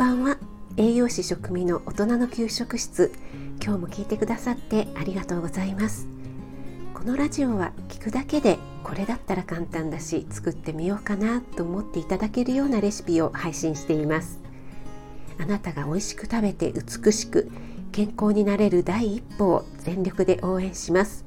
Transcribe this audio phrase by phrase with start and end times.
[0.00, 0.38] ばんは。
[0.78, 3.12] 栄養士食味の大人の給食室。
[3.62, 6.08] 今日も聞いてくださってありがとうございます。
[6.94, 14.40] このラジオは聞くだけでこれだったら簡単だし作ってみようかなと思っていただけるようなレシピを配信しています。
[15.38, 17.50] あなたが美味しく食べて美しく
[17.92, 21.26] 健康になれる第一歩を全力で応援します。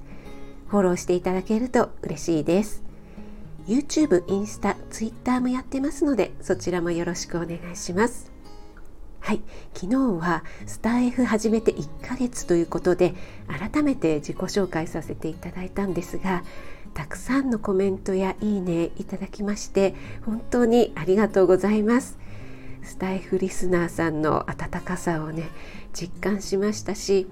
[0.66, 2.82] フォローしていただけると嬉しいです。
[3.68, 8.33] YouTube、インスタ、Twitter もやってますのでそちらもよろしくお願いします。
[9.24, 9.42] はい。
[9.74, 13.14] 昨日はスター F 始めて1ヶ月ということで
[13.48, 16.44] 改めて自己紹介させていただいたんですが
[16.94, 22.20] たくさんのコメントやいいねいただきまして本当にありがとうございます。
[22.84, 25.48] スタイフリスナーさんの温かさをね
[25.94, 27.28] 実感しましたし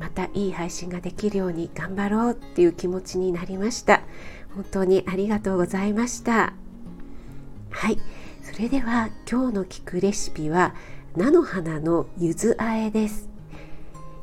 [0.00, 4.02] またいい配信ができるように頑張ろうっていう気持ちになりました。
[4.56, 6.54] 本当にありがとうございました。
[7.70, 7.98] はい。
[8.42, 10.74] それでは今日の聞くレシピは
[11.16, 13.30] 菜の花の柚子あえです。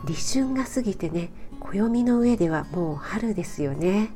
[0.05, 4.11] 立春が過ぎてね暦の上ではもう春ですよね。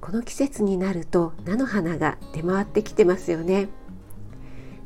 [0.00, 3.68] この季節になると菜の花が出回ってきてますよね。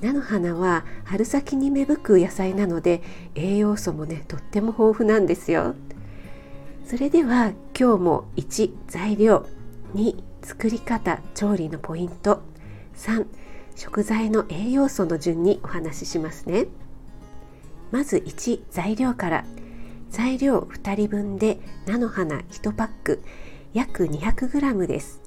[0.00, 3.00] 菜の花は春先に芽吹く野菜なので
[3.36, 5.76] 栄養素もねとっても豊富なんですよ。
[6.84, 9.46] それでは今日も1材料
[9.94, 12.42] 2作り方調理のポイント。
[12.96, 13.24] 3
[13.76, 16.66] 食材の栄養素の順にお話ししますね。
[17.94, 19.44] まず1材料から。
[20.10, 23.22] 材料2人分で菜の花1パック。
[23.72, 25.22] 約 200g です。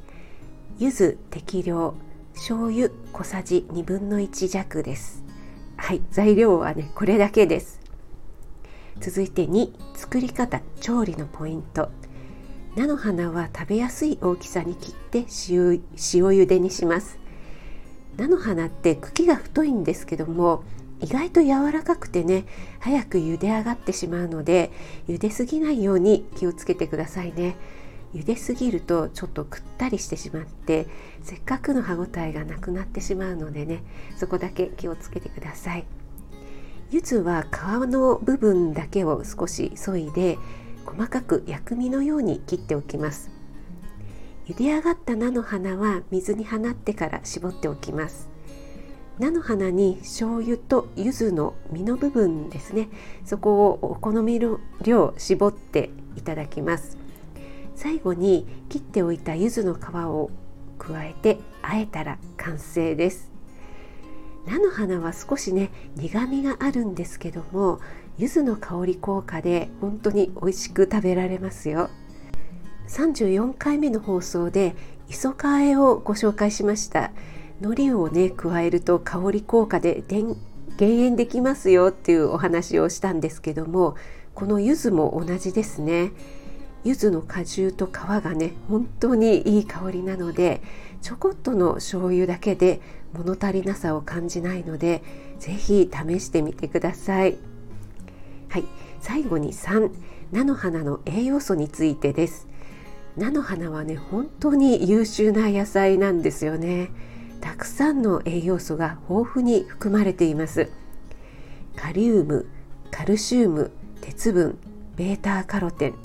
[0.78, 1.96] 柚子適量
[2.34, 5.24] 醤油小さじ1分の1弱です。
[5.78, 7.80] はい材料はねこれだけです。
[9.00, 11.90] 続いて2作り方調理のポイント。
[12.76, 15.80] 菜の花は食べやすい大きさに切って塩塩
[16.36, 17.18] 茹でにします。
[18.18, 20.66] 菜の花って茎が太いんですけども
[21.00, 22.46] 意外と柔らかくてね
[22.80, 24.72] 早く茹で上がってしまうので
[25.08, 27.56] 茹ですぎないように気をつけてくださいね。
[28.14, 30.88] 茹ですぎるとちょっとくったりしてしまって
[31.24, 33.84] せっかくの歯ごたえがなくなってしまうのでね
[34.16, 35.86] そこだけ気をつけてください。
[36.90, 37.56] 柚子は皮
[37.92, 40.38] の部分だけを少し削いで
[40.86, 43.30] 細かく薬味のように切っておきます。
[44.48, 48.30] 茹で上がった菜の花は水に放ってから絞っておきます。
[49.20, 52.90] 菜の花に醤油と柚子の実の部分ですね。
[53.26, 56.98] そこをお好みの量絞っていただきます。
[57.76, 60.30] 最後に切っておいた柚子の皮を
[60.78, 63.32] 加えてあえたら完成です。
[64.46, 67.80] 菜の花は少しね苦みがあるんですけども
[68.18, 71.90] 柚子の香り効果で本当に美味しく食べられますよ。
[72.88, 74.76] 34回目の放送で
[75.10, 77.12] 磯かえをご紹介しました。
[77.62, 80.36] 海苔をね加えると香り効果で減
[80.80, 83.96] 塩できますよっていうお話をしたんですけども
[84.36, 86.12] この柚子も同じですね。
[86.84, 90.62] 柚子の果汁と皮がね本当にいい香りなので
[91.02, 92.80] ちょこっとの醤油だけで
[93.14, 95.04] 物足りなさを感じないので
[95.40, 97.38] 是非試してみてください。
[98.50, 98.64] はい、
[99.02, 99.92] 最後に3
[100.32, 102.48] 菜の花の栄養素についてです。
[103.18, 106.92] 菜の花はね本当に優秀な野菜なんですよね。
[107.42, 110.70] たくさんの栄養素が豊富に含まれています。
[111.76, 112.48] カリウム
[112.92, 113.72] カルシウム
[114.02, 114.58] 鉄分
[114.96, 115.96] ベータカロテン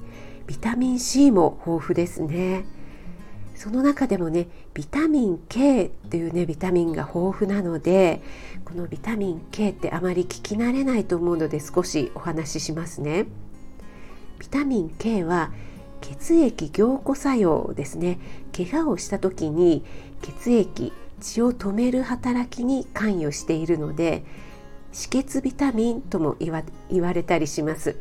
[0.46, 2.64] ビタミン C も豊富ですね。
[3.54, 8.20] その中でもねビタミン K っていうねビタミンが豊富なので
[8.64, 13.26] このビタミン K ってあまり聞き慣れないと思うので少しお話ししますね。
[14.38, 15.52] ビタミン K は
[16.00, 18.18] 血液凝固作用ですね。
[18.54, 19.84] 怪我をした時に
[20.20, 24.24] 血液血を止める働きに関与しているので
[24.92, 26.52] 止血ビタミンとも言
[27.02, 27.96] われたりします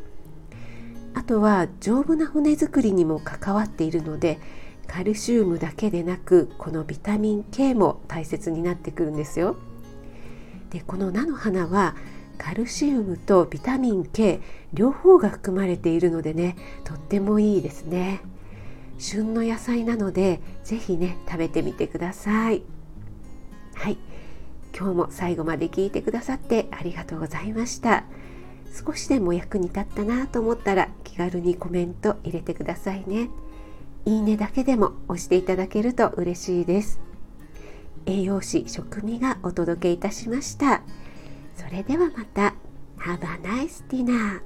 [1.13, 4.39] あとは丈夫な骨作りにも関わっているので
[4.87, 9.55] カルシウムだけでなくこのビタミン K も大切になってくるんですよ。
[10.69, 11.96] でこの菜の花は
[12.37, 14.41] カルシウムとビタミン K
[14.73, 18.22] 両方が含まれているのでねとってもいいですね。
[18.97, 22.63] 旬の野菜なので是非ね食べてみてください。
[23.81, 23.97] はい。
[24.78, 28.03] 今日も最後まで聞いてくださってありがとうございました。
[28.85, 33.29] 少しでも役に立ったなと思ったら気軽にコメント入れてくださいね。
[34.05, 36.99] いいねだけでも押していただけると嬉しいです。
[38.05, 40.84] 栄養士食味がお届けいたしました。
[41.55, 42.53] それではまた。
[42.99, 44.43] Have a nice dinner